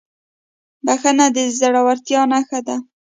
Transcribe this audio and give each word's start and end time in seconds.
بښنه 0.85 1.25
د 1.35 1.37
زړهورتیا 1.59 2.21
نښه 2.31 2.59
ده. 2.67 2.75